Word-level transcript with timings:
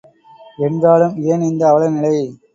என்றாலும், 0.57 1.15
ஏன் 1.23 1.41
இந்த 1.41 1.67
அவல 1.67 1.89
நிலை? 1.89 2.15